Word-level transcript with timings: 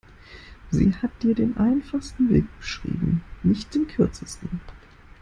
Sie 0.71 0.95
hat 0.99 1.11
dir 1.21 1.35
den 1.35 1.55
einfachsten 1.57 2.27
Weg 2.31 2.45
beschrieben, 2.57 3.21
nicht 3.43 3.75
den 3.75 3.87
kürzesten. 3.87 4.59